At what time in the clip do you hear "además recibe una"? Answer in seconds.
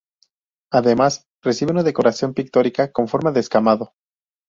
0.71-1.83